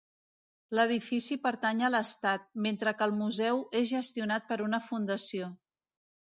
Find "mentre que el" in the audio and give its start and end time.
2.69-3.15